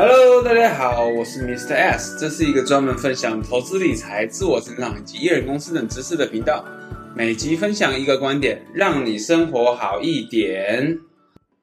[0.00, 1.74] Hello，大家好，我是 Mr.
[1.74, 6.64] S，这是一个专门分享投资理财、自我成长以及一人公司等知识的频道。
[7.16, 10.96] 每集分享一个观点，让你生活好一点。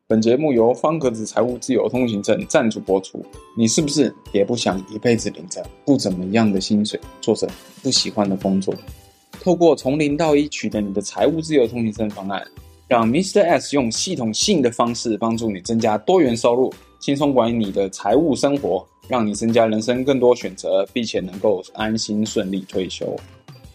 [0.05, 3.25] 本节目由方格子财务自由通行证赞助播出。
[3.57, 7.47] 你是不是也不想一辈子领着不怎么样的薪水，做着
[7.81, 8.75] 不喜欢的工作？
[9.39, 12.45] 透过从零到一取得你的财务自由通行证方案，
[12.89, 13.43] 让 Mr.
[13.43, 16.73] S 用系统性的方式帮助你增加多元收入。
[17.05, 23.15] 轻松管理你的财务生活，让你增加人生更多选择，并且能够安心顺利退休，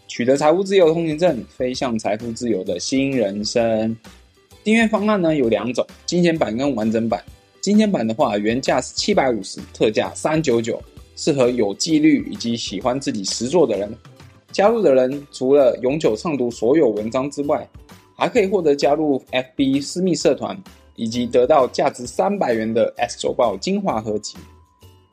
[0.08, 3.96] 取得财务自由通行证，飞向财富自由的新人生。
[4.64, 7.22] 订阅方案呢有两种：精简版跟完整版。
[7.60, 10.82] 精简版的话，原价是七百五十，特价三九九，
[11.14, 13.88] 适合有纪律以及喜欢自己实作的人。
[14.50, 17.64] 加入的人除了永久畅读所有文章之外，
[18.16, 20.60] 还可以获得加入 FB 私密社团。
[20.96, 24.36] 以及得到价值三百元的 S 周报精华合集。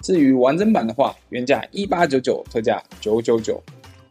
[0.01, 3.61] 至于完整版的话，原价一八九九，特价九九九。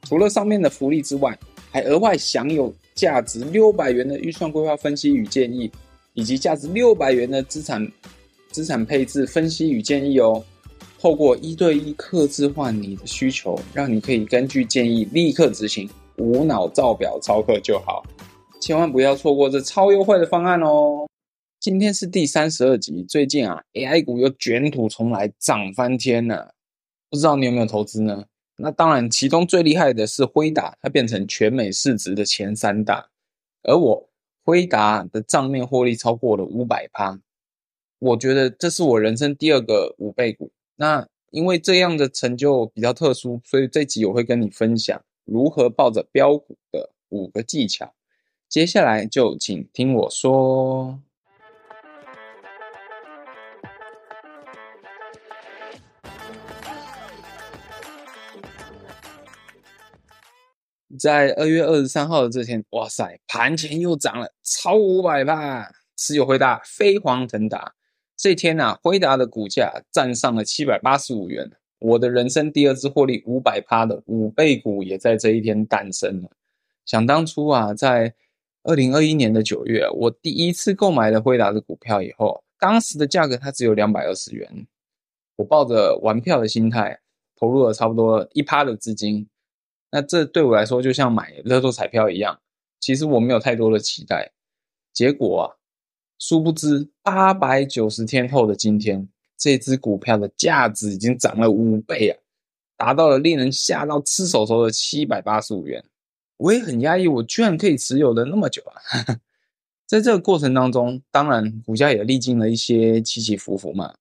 [0.03, 1.39] 除了上面的福利之外，
[1.71, 5.71] 还额外享有价值六百元的预算规划分析与建议，
[6.15, 7.87] 以及价值六百元的资产
[8.51, 10.43] 资产配置分析与建议哦。
[10.99, 18.05] 透过一对一客制化你的需求，让你可以根据建议立刻执行，无脑照表操课就好。
[18.61, 21.06] 千万不要错过这超优惠的方案哦！
[21.59, 23.05] 今天是第三十二集。
[23.09, 26.55] 最近啊，AI 股又卷土重来，涨翻天了。
[27.11, 28.27] 不知道你有没有投资呢？
[28.57, 33.09] 那当然，其中最厉害的是辉达，它变成全美市值的前三大。
[33.63, 34.09] 而我
[34.45, 37.19] 辉达的账面获利超过了五百趴，
[37.99, 40.53] 我觉得这是我人生第二个五倍股。
[40.77, 47.93] 那因为这样的成就比较特殊，所以这集我会跟你分享如何抱着标股的五个技巧。
[48.49, 51.01] 接下来就请听我说。
[60.99, 67.75] 在二月二十三号的这天，哇塞，盘前又涨了超五百吧，持有辉达飞黄腾达。
[68.17, 76.31] 这天啊，辉达的股价站上了七百八十五元，我的人生第二支获利五百趴的五倍股也在这一天诞生了。
[76.85, 78.15] 想当初啊，在
[78.63, 84.67] 二零二一年的九月，我第一次购买了辉达的股票以后，当时的价格它只有两百二十元，
[85.37, 86.99] 我抱着玩票的心态，
[87.39, 89.29] 投入了差不多一趴的资金。
[89.97, 92.39] 那这对我来说就像买乐透彩票一样，
[92.81, 94.31] 其实我没有太多的期待。
[94.93, 95.57] 结果啊，
[96.19, 99.09] 殊不知八百九十天后的今天，
[99.39, 102.19] 这只股票的价值已经涨了五倍啊，
[102.77, 105.83] 达到了令人吓到吃手手的七百八十五元。
[106.37, 108.77] 我也很压抑，我居然可以持有的那么久啊！
[109.89, 113.95] 在这个过程当中，当然股价也历经了一些起起伏伏嘛。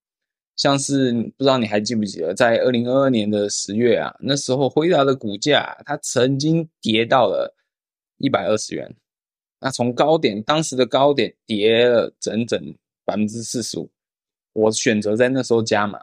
[0.56, 7.54] 像是不知道你还记不记得，在二零二二年的十月啊，那时候辉达的股价它曾经跌到了
[8.18, 8.96] 一百二十元，
[9.60, 13.90] 那从高点当时的高点跌了整整百分之四十五，
[14.54, 16.00] 我选择在那时候加码，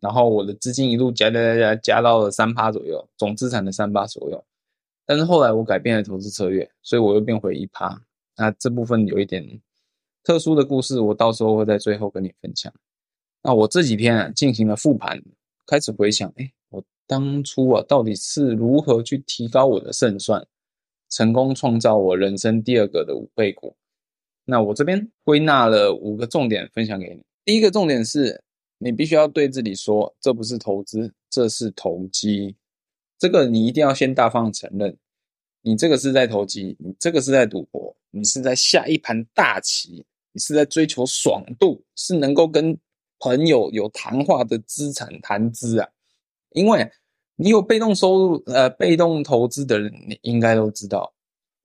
[0.00, 4.44] 然后我的资金一路加加加加加到了三趴左右，总资产的三趴左右，
[5.06, 7.98] 但是后来我改变了投资策略，所以我又变回一趴，
[8.36, 9.60] 那这部分有一点
[10.22, 12.70] 特殊的故事，我到时候会在最后跟你分享。
[13.42, 15.22] 那我这几天啊，进行了复盘，
[15.66, 20.46] 开始回想，哎，我当初啊，到底是如何去提高我的胜算，
[21.08, 23.74] 成功创造我人生第二个的五倍股。
[24.44, 27.22] 那我这边归纳了五个重点分享给你。
[27.44, 28.42] 第一个重点是，
[28.78, 32.56] 你必须要对自己说，这不是投资，这是投机。
[33.18, 34.96] 这个你一定要先大方承认，
[35.62, 42.78] 你这个是在投机，你这个是在赌博，你是在下一盘大棋，你是在追求爽度，是能够跟
[43.18, 45.88] 朋友有谈话的资产谈资啊，
[46.50, 46.88] 因为
[47.36, 51.12] 你有被动收入，呃，被动投资的人，你应该都知道，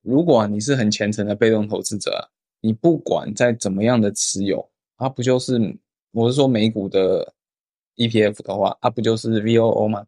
[0.01, 2.29] 如果你是很虔诚的被动投资者，
[2.61, 5.59] 你不管在怎么样的持有，它不就是，
[6.11, 7.33] 我是说美股的
[7.97, 10.05] ETF 的话，它不就是 VOO 吗？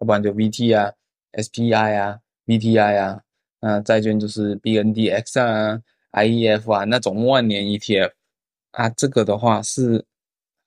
[0.00, 0.92] 要不然就 VT 啊
[1.32, 3.20] ，SPI 啊，VTI 啊，
[3.60, 5.80] 那债券就是 BNDX 啊
[6.12, 8.12] ，IEF 啊，那种万年 ETF
[8.72, 10.04] 啊，这个的话是。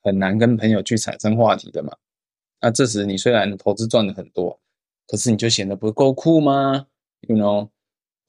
[0.09, 1.95] 很难跟朋友去产生话题的嘛。
[2.59, 4.59] 那这时你虽然投资赚的很多，
[5.07, 6.87] 可是你就显得不够酷吗
[7.21, 7.69] ？You know，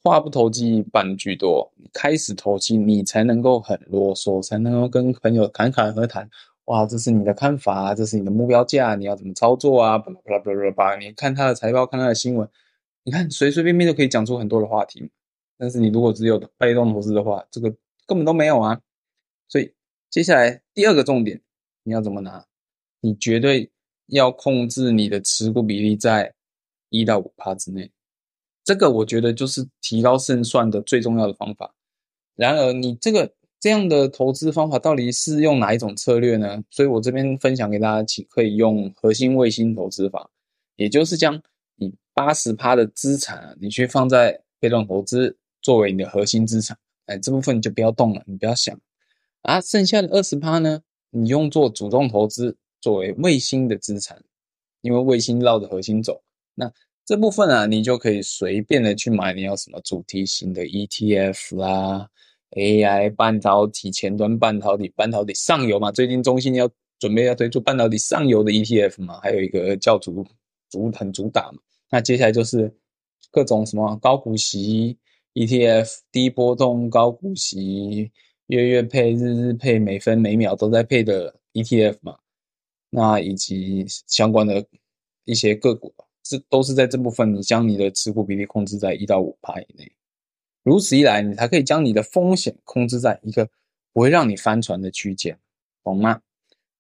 [0.03, 6.29] 话不投机半句多，开始投机，你才能够很啰嗦，才能够跟朋友侃侃而谈。
[6.67, 9.99] 哇，这是你的看法，这是你的目标价，你要怎么操作啊？
[9.99, 12.47] 巴拉巴拉巴拉巴拉，你看他的财报，看他的新闻，
[13.05, 15.11] 你看随随便便就可以讲出很多的话题。
[15.59, 17.69] 但是你如果只有被动投资的话，这个
[18.07, 18.81] 根本都没有啊。
[19.49, 19.75] 所以
[20.09, 21.41] 接下来第二个重点。
[21.83, 22.45] 你要怎么拿？
[23.01, 23.71] 你绝对
[24.07, 26.35] 要控制你的持股比例在
[26.91, 27.91] 一到五趴之内。
[28.63, 31.75] 这个我觉得就是提高胜算的最重要的方法。
[32.37, 36.63] 然而，你这个这样的投资方法到底是用哪一种策略呢？
[36.71, 40.31] 所以我这边分享给大家，请可以用核心卫星投资法，
[40.77, 41.43] 也就是将
[41.77, 46.79] 你八十趴的资产，你去放在被动投资作为你的核心资产。
[47.07, 48.79] 哎，这部分你就不要动了，你不要想。
[49.43, 54.23] 啊，剩下的二十趴呢，你用作主动投资作为卫星的资产，
[54.81, 56.23] 因为卫星绕着核心走。
[56.55, 56.73] 那
[57.05, 62.09] 这部分啊，你就可以随便的去买你要什么主题型的 ETF 啦
[62.53, 70.25] ，AI 半导体前端半导体半导体上游嘛，最近中芯要准备要推出半导体上游的 ETF 嘛，还有一个叫主
[70.69, 71.59] 主很主打嘛。
[71.91, 72.73] 那接下来就是
[73.33, 74.97] 各种什么高股息
[75.35, 78.11] ETF、低波动高股息、
[78.51, 82.19] 月月配、日日配、每分每秒都在配的 ETF 嘛，
[82.91, 84.67] 那以及相关的
[85.25, 85.95] 一些个股。
[86.23, 89.91] 这都是在这部分，你将你的持股比例控制在一到五趴以内，
[90.63, 93.49] 如此一来，你才可以将你的风险控制在一个
[93.93, 95.37] 不会让你翻船的区间，
[95.83, 96.21] 懂吗？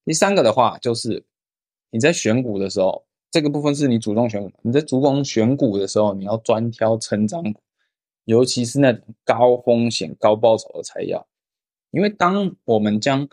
[0.05, 1.25] 第三个的话，就是
[1.91, 4.53] 你在选股的时候，这个部分是你主动选股。
[4.63, 7.61] 你在主动选股的时候，你要专挑成长股，
[8.25, 11.27] 尤其是那种高风险高报酬的才要，
[11.91, 13.29] 因为当我们将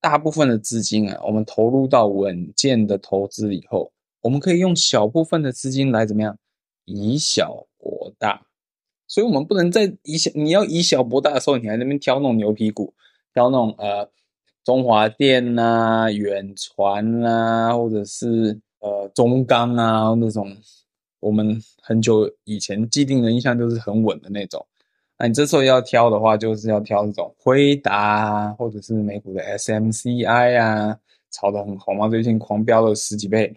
[0.00, 3.92] 大部分的资金啊，我们投入到稳健的投资以后。
[4.22, 6.36] 我们可以用小部分的资金来怎么样
[6.84, 8.44] 以小博大，
[9.06, 12.92] 所以我们不能在以小你要以小博大的时候，你还在那边挑那种牛皮股，
[13.32, 14.10] 挑那种呃
[14.64, 20.56] 中华电呐、啊、远传呐、啊，或者是呃中钢啊那种，
[21.20, 24.66] 我们很久以前既定的印象就是很稳的那种。
[25.18, 30.98] 那你这时候要挑的话，就是要挑这种辉达或者是美股的 SMCI 啊，
[31.30, 33.54] 炒得很红嘛，最近狂飙了十几倍。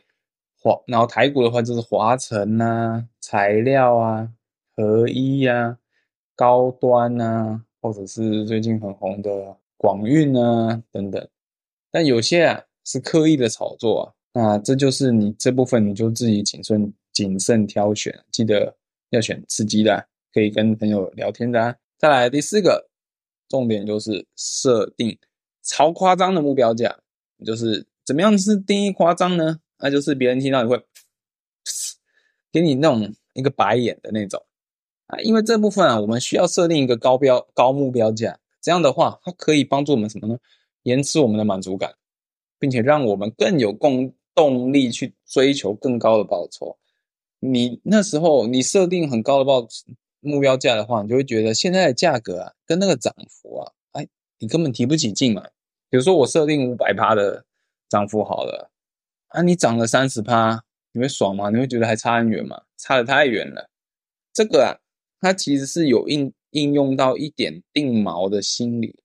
[0.61, 4.29] 华，然后台股的话就是华晨啊、材料啊、
[4.75, 5.77] 合一啊、
[6.35, 11.27] 高端啊，或者是最近很红的广运啊等等。
[11.91, 18.75] 但有些啊是刻意的炒作啊，那这就是你这部分你就自己谨慎谨慎挑选，记得
[19.09, 21.77] 要选刺激的，可以跟朋友聊天的。
[21.97, 22.89] 再来第四个
[23.47, 25.17] 重点就是设定
[25.63, 26.99] 超夸张的目标价，
[27.45, 29.59] 就是怎么样是定义夸张呢？
[29.79, 30.81] 那就是别人听到你会
[32.51, 34.43] 给你那种一个白眼的那种
[35.07, 40.37] 啊，因为这部分啊，我们需要设定一个高标高目标价，这样的话，它可以帮助我们什么呢？
[40.83, 41.93] 延迟我们的满足感，
[42.57, 46.77] 并且让我们更有共动力去追求更高的报酬。
[47.39, 49.67] 你那时候你设定很高的报
[50.19, 54.07] 目标价的话，你就会觉得现在的价格啊，跟那个涨幅啊，哎，
[54.39, 55.43] 你根本提不起劲嘛。
[55.89, 57.45] 比如说我设定五百趴的
[57.89, 58.69] 涨幅好了。
[59.29, 61.49] 啊，你涨了三十趴，你会爽吗？
[61.49, 62.63] 你会觉得还差很远吗？
[62.77, 63.69] 差得太远了。
[64.33, 64.77] 这个啊，
[65.21, 68.99] 它其实是有应应用到一点定锚的心理。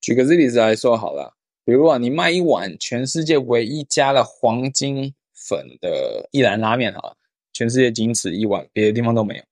[0.00, 1.34] 举个例子来说好了，
[1.64, 7.16] 比如啊，你卖一碗全世界唯一加了黄金粉的一兰拉面好了，
[7.52, 9.44] 全世界仅此一碗，别的地方都没有。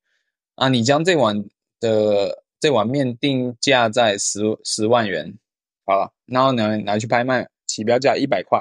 [0.59, 1.45] 啊，你将这碗
[1.79, 5.39] 的这碗面定价在十十万元，
[5.87, 8.61] 好了，然后呢拿去拍卖，起标价一百块。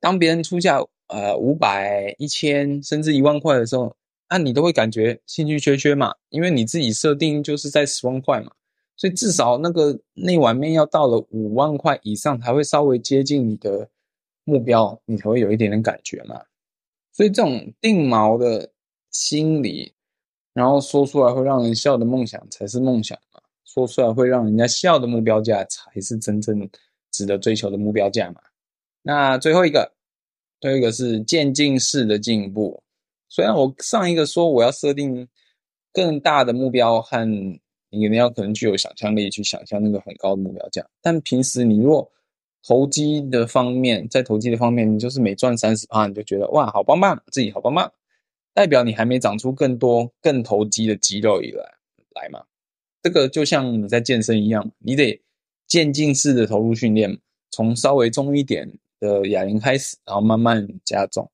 [0.00, 3.96] 当别人出价呃五百、一千甚至一万块的时候，
[4.28, 8.52] 那、你都会感觉兴趣缺缺嘛，因为你自己设定就是在十万块嘛，
[8.96, 13.88] 所以至少那个那碗面要到了五万块以上才会稍微接近你的
[14.44, 16.42] 目标，你才会有一点点感觉嘛。
[17.12, 18.70] 所以这种定锚的
[19.10, 19.92] 心理，
[20.54, 26.68] 然后说出来会让人笑的梦想才是梦想嘛，说出来会让人家笑的目标价才是真正
[27.10, 28.40] 值得追求的目标价嘛。
[29.02, 29.92] 那最后一个，
[30.60, 32.82] 最后一个是渐进式的进步。
[33.28, 35.26] 虽然我上一个说我要设定
[35.92, 37.24] 更大的目标，和
[37.88, 42.10] 你们要可能具有想象力去想象那个很高的目标价，但平时你若
[42.66, 47.92] 投机的方面，在投机的方面，你就是每赚三十趴，你就觉得哇，好棒棒，自己好棒棒，
[48.54, 51.64] 代表你还没长出更多更投机的肌肉以来
[52.14, 52.44] 来嘛。
[53.02, 55.22] 这个就像你在健身一样，你得
[55.66, 57.18] 渐进式的投入训练，
[57.50, 58.78] 从稍微重一点。
[59.02, 61.28] 的哑铃开始，然后慢慢加重。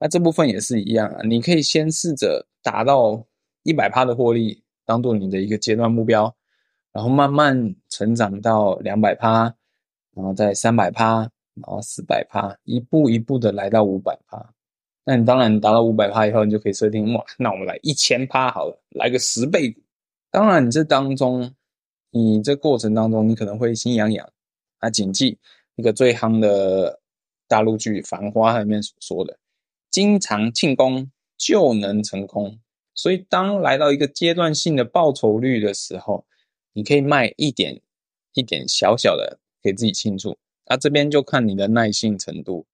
[0.00, 3.24] 那这部分也是一样啊，你可以先试着达到
[3.62, 6.34] 一百趴的获利，当做你的一个阶段目标，
[6.90, 9.54] 然后慢慢成长到两百趴，
[10.16, 11.18] 然后再三百趴，
[11.54, 14.52] 然后四百趴，一步一步的来到五百趴。
[15.04, 19.76] 那你当然达到五百趴以后，你就可以设定哇，那我们来一千趴好了，来个十倍。
[20.30, 21.54] 当然，你这当中，
[22.10, 24.28] 你这过程当中，你可能会心痒痒
[24.78, 25.38] 啊，谨记
[25.76, 27.00] 一个最夯的。
[27.46, 29.38] 大陆剧《繁花》里面所说的，
[29.90, 32.58] 经常庆功就能成功。
[32.94, 36.24] 所以，当来到一个阶段性的报酬率的时候，
[36.72, 37.82] 你可以卖一点
[38.32, 40.38] 一点小小的给自己庆祝。
[40.66, 42.64] 那这边就看你的耐性程度，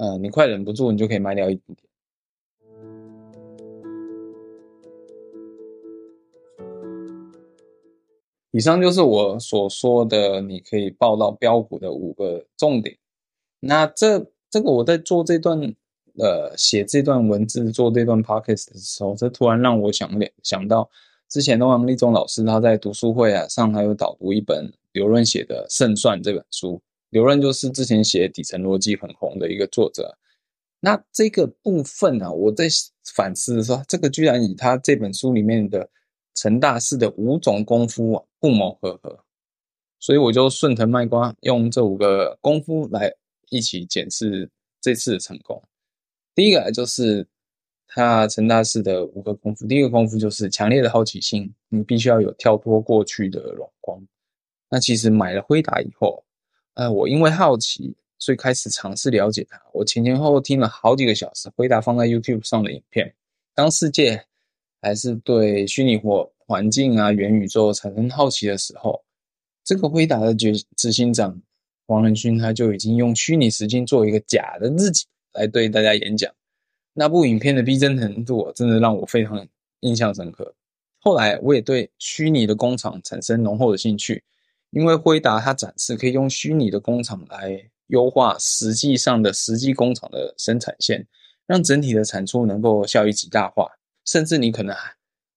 [0.00, 1.86] 呃，你快忍不住，你就可以卖掉一点点。
[8.50, 12.96] 以上就是我所说的，你可以报到标股的五个重点。
[13.60, 15.60] 那这这个我在做这段
[16.16, 20.88] 呃写这段文字做这段 podcast 的时候，这突然让我想联想到
[21.28, 26.80] 之前的王立中老师他在读书会啊上还有导读一本刘润写的《胜算》这本书。
[27.10, 30.16] 刘润就是之前写底层逻辑很红的一个作者。
[30.80, 32.66] 那这个部分啊，我在
[33.14, 35.88] 反思说，这个居然以他这本书里面的
[36.34, 39.24] 成大事的五种功夫啊不谋而合，
[39.98, 43.14] 所以我就顺藤卖瓜，用这五个功夫来。
[43.52, 44.48] 一起检视
[44.80, 45.60] 这次的成功。
[46.36, 47.26] 第一个就是
[47.88, 49.66] 他成大事的五个功夫。
[49.66, 54.00] 第一个功夫就是强烈的好奇心，你必须要有跳脱过去的荣光。
[54.68, 56.24] 那其实买了辉达以后，
[56.80, 59.60] 呃，我因为好奇，所以开始尝试了解它。
[59.74, 63.14] 我前前后后听了好几个小时辉达放在 YouTube 上的影片。
[63.54, 64.24] 当世界
[64.80, 69.04] 还是对虚拟活环境啊、元宇宙产生好奇的时候，
[69.62, 71.38] 这个辉达的执执行长。
[71.84, 76.32] 王仁勋他就已经用虚拟时间做一个假的自己来对大家演讲，
[76.94, 79.46] 那部影片的逼真程度真的让我非常
[79.80, 80.54] 印象深刻。
[80.98, 84.24] 后来我也对虚拟的工厂产生浓厚的兴趣，
[84.70, 91.06] 因为辉达它展示可以用虚拟的工厂来优化实际上的实际工厂的生产线，
[91.46, 93.70] 让整体的产出能够效益极大化，
[94.04, 94.92] 甚至你可能还。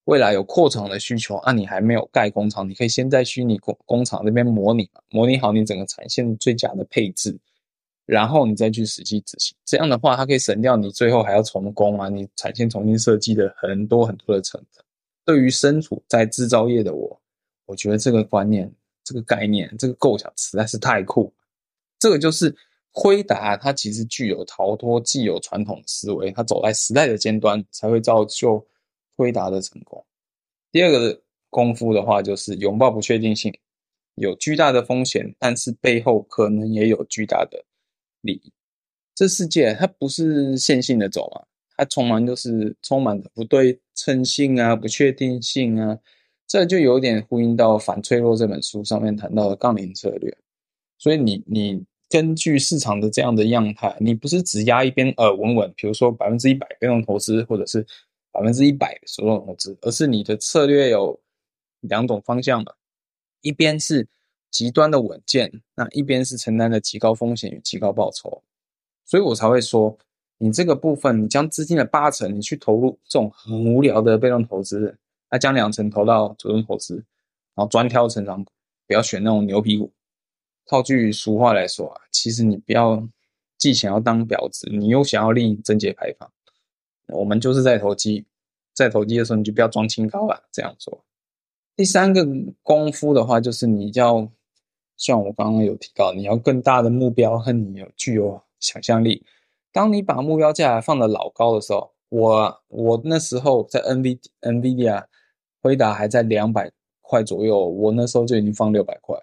[0.06, 7.40] 未来有扩厂的需求啊，你还没有盖工厂，你可以先在虚拟工工厂那边模拟，模拟好你整个产线最佳的配置，
[8.06, 9.56] 然后你再去实际执行。
[9.64, 14.84] 这样的话，它可以省掉你最后还要重工啊，你产线重新设计的很多很多的成本。
[15.24, 17.22] 对于身处在制造业的我，
[17.66, 18.70] 我觉得这个观念、
[19.04, 21.34] 这个概念、这个构想实在是太酷。
[22.00, 22.56] 这个就是
[22.92, 28.66] 辉达，它其实具有逃脱既有传统思维，它走在时代的尖端，才会造就。
[29.16, 30.04] 辉达的成功，
[30.72, 33.54] 第二个功夫的话就是拥抱不确定性，
[34.16, 37.64] 有巨大的风险，但是背后可能也有巨大的
[38.22, 38.52] 利益。
[39.14, 41.46] 这世界它不是线性的走嘛，
[41.78, 46.00] 它充满就是充满的不对称性啊、不确定性啊，
[46.54, 50.38] 这就有点呼应到《反脆弱》这本书上面谈到的杠铃策略。
[51.00, 57.84] 所以你你根据市场的这样的样态，你不是只压一边呃稳稳，比如说百分之一百被动投资，或者是。
[58.32, 61.20] 百分之一百的所有投资，而是你的策略有
[61.82, 62.76] 两种方向的，
[63.42, 64.08] 一边是
[64.50, 68.42] 极端的稳健，那一边是承担的极高风险与极高报酬，
[69.06, 69.96] 所以我才会说，
[70.40, 74.98] 你这个部分，你将资金的八成，你去投入这种很无聊的被动投资，
[75.34, 76.94] 那将两成投到主动投资，
[77.56, 78.52] 然后专挑成长股，
[78.86, 79.92] 不要选那种牛皮股。
[80.68, 83.04] 套句俗话来说啊，其实你不要
[83.58, 86.32] 既想要当婊子，你又想要立贞节牌坊。
[87.08, 88.28] 我们就是在投机，
[88.76, 90.44] 在投机的时候你就不要装清高了。
[90.52, 91.04] 这样说，
[91.76, 92.24] 第三个
[92.62, 94.30] 功夫的话，就是你要
[94.98, 99.26] 像我刚刚有提到，你要更大的目标和你有具有想象力。
[99.72, 105.06] 当你把目标价放得老高的时候，我我那时候在 NV NVIDIA
[105.64, 109.18] 辉达还在两百块左右，我那时候就已经放六百块。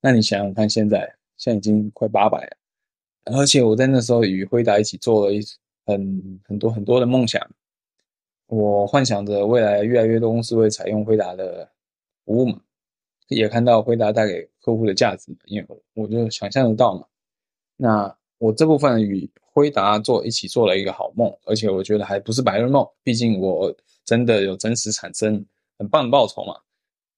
[0.00, 2.56] 那你想想看，现在现在已经快八百了，
[3.36, 5.40] 而且我在那时候与辉达一起做了一。
[5.86, 7.44] 很很多很多的梦想，
[8.46, 11.68] 我幻想着未来越来越多公司会采用辉达的
[12.24, 12.60] 服务嘛，
[13.26, 17.04] 也看到辉达带给客户的价值，因为我就想象得到嘛。
[17.76, 25.44] 那我这部分与辉达做一起做了一个好梦，而且我觉得还不是白日梦，毕竟我真的有真实产生
[25.80, 26.60] 很棒的报酬嘛。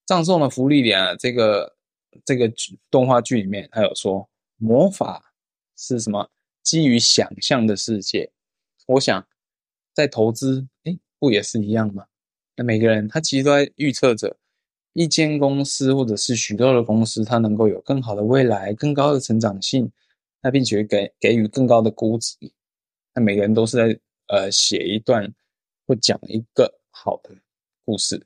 [0.06, 1.76] 葬送的福利点啊，这个
[2.24, 2.50] 这个
[2.90, 5.34] 动画剧里面他有说，魔法
[5.76, 6.30] 是什么？
[6.62, 8.30] 基于想象的世界。
[8.86, 9.26] 我想，
[9.92, 12.06] 在投资，诶，不也是一样吗？
[12.54, 14.36] 那每个人他其实都在预测着
[14.92, 19.90] 一间公司或者是许多的公司，它能够有更好的未来、更高的成长性，
[20.40, 22.36] 那并且给给予更高的估值。
[23.14, 25.32] 那每个人都是在呃写一段
[25.86, 27.30] 或讲一个好的
[27.84, 28.24] 故事。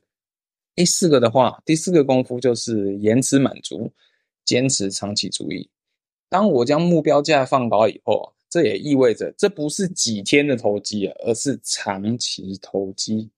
[0.77, 3.91] 第四个的话，第四个功夫就是延迟满足，
[4.45, 5.69] 坚持长期主义。
[6.29, 8.33] 当我将目标价放高以后。
[8.49, 13.29] 这也意味着，这不是几天的投机啊，而是长期投机。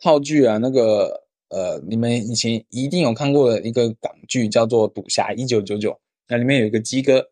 [0.00, 5.92] 套句啊，那个呃，你们以前一定有看过的一个港剧，叫做《赌侠一九九九》，
[6.26, 7.24] 那里面有一个鸡哥，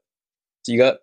[0.63, 1.03] 鸡哥，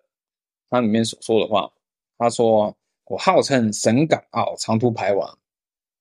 [0.70, 1.70] 他里面所说的话。
[2.16, 5.38] 他说：“我号称神港澳长途牌王，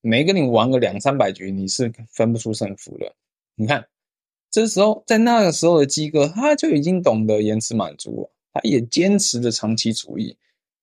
[0.02, 3.16] 没跟你玩个两三百局，你是分不出胜负的。
[3.56, 3.88] 你看，
[4.52, 10.38] 这时候在那个时候的鸡哥，他就已经懂得延迟满足了，他也坚持着长期主义，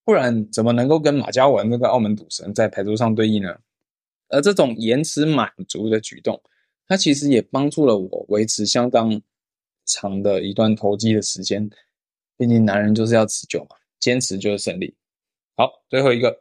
[0.04, 3.56] 不然怎么能够跟马家文那个澳门赌神在牌桌上对弈呢？
[4.28, 6.42] 而这种延迟满足的举动，
[6.88, 9.20] 他其实也帮助了我维持相当
[9.84, 11.70] 长的一段投机的时间。
[12.36, 14.92] 毕竟男人就是要持久嘛，坚持就是胜利。
[15.56, 16.36] 好，最后一个，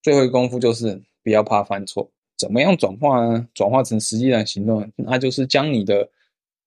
[0.00, 2.10] 最后一个功夫就是不要怕犯错。
[2.38, 3.46] 怎么样转化呢？
[3.52, 6.08] 转化成实际的行动，那就是将你的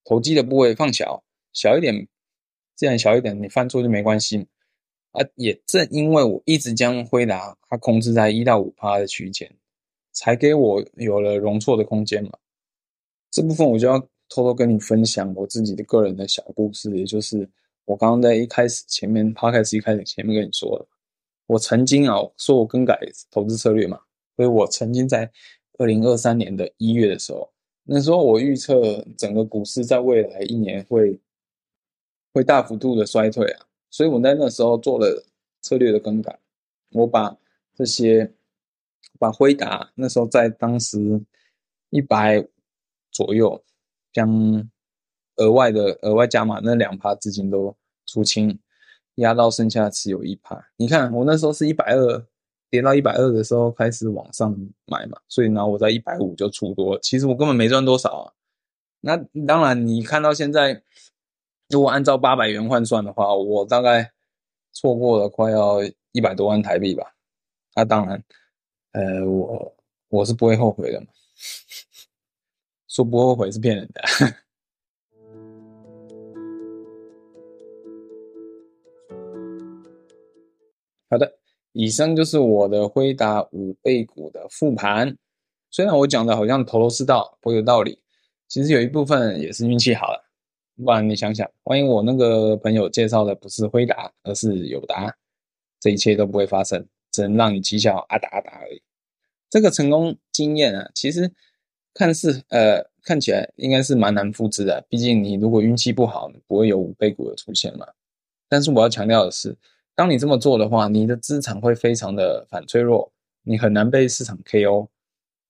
[0.04, 2.08] 投机的部位放小，小一点，
[2.76, 4.48] 这样小一点，你犯错就没关系。
[5.14, 9.52] 啊，也正因为我一直将辉达它控制在一到五趴的区间，
[10.12, 12.32] 才给我有了容错的空间嘛。
[13.32, 13.98] 这部分我就要
[14.30, 17.50] 偷偷跟你分享我自己的个人的小故事，也就是
[17.86, 20.86] 我刚刚在一开始前面 Podcast 一开始前面跟你说了，
[21.48, 23.00] 我曾经啊说我更改
[23.32, 24.00] 投资策略嘛，
[24.42, 25.32] 所以我曾经在
[25.78, 31.22] 二零二三年的一月的时候，那时候我预测整个股市在未来一年会
[32.34, 35.24] 会大幅度的衰退啊，所以我在那时候做了
[35.62, 36.40] 策略的更改，
[36.94, 37.38] 我把
[37.76, 38.34] 这些
[39.20, 41.24] 把辉达那时候在当时
[41.92, 42.44] 一百
[43.12, 43.64] 左右，
[44.12, 44.68] 将
[45.36, 48.60] 额外的额外加码那两趴资金都出清。
[49.16, 52.26] 压到剩下持有一趴，你看我那时候是一百二，
[52.72, 58.34] 跌到一百二的时候开始往上买嘛，所以呢我在一百五就出多，其实我根本没赚多少啊。
[59.02, 60.82] 那当然你看到现在，
[61.70, 64.14] 如果按照八百元换算的话，我大概
[64.72, 65.80] 错过了快要
[66.14, 67.14] 一百多万台币吧。
[67.76, 68.24] 那当然，
[68.94, 69.76] 呃，我
[70.08, 71.08] 我是不会后悔的嘛，
[72.88, 74.02] 说不后悔是骗人的。
[81.10, 81.41] 好的，
[81.74, 85.18] 以上就是我的辉达五倍股的复盘。
[85.70, 87.98] 虽然我讲的好像头头是道，颇有道理，
[88.50, 90.30] 其实有一部分也是运气好了。
[90.76, 95.16] 不然你想想，万一我那个朋友介绍的不是辉达，而是友达，
[95.80, 98.82] 这一切都不会发生，只能让你讥笑阿达阿达而已。
[99.50, 101.32] 这个成功经验啊，其实
[101.94, 107.88] 看似呃看起来应该是蛮难复制的，毕竟你如果运气不好，不会有五倍股的出现嘛。
[108.50, 109.58] 但是我要强调的是。
[110.02, 113.12] 当你这么做的话，你的资产会非常的反脆弱，
[113.44, 114.88] 你很难被市场 KO，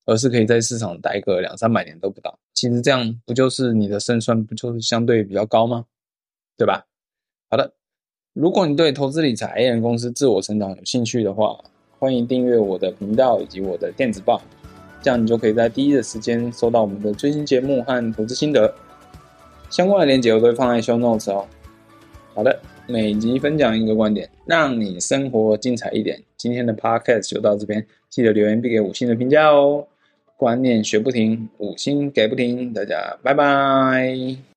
[0.06, 2.38] 而是可以在市场待个两三百年都不到。
[2.54, 5.86] 其实这样不就是你的胜算不就是相对比较高吗？
[6.58, 6.86] 对吧？
[7.50, 7.72] 好的，
[8.34, 11.58] 如果你对投资理财、A 人公司、自我成长有兴趣的话，
[11.98, 14.42] 欢迎订阅我的频道以及我的电子报，
[15.02, 18.76] 这样你就可以在第一的时间收到我们的最新节目和投资心得。
[19.70, 21.48] 相关的链接我都会放在 show notes 哦。
[22.36, 22.62] 好的。
[22.88, 26.22] 每集分享一个观点，让你生活精彩一点。
[26.38, 29.88] 今天的 podcast 就到这边，记得留言并给五星的评价哦。
[30.36, 34.51] 观念学不停，五星给不停，大家拜拜。